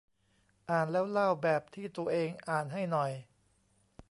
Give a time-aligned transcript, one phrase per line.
[0.69, 3.11] อ่านแล้วเล่าแบบที่ตัวเองอ่านให้หน่อย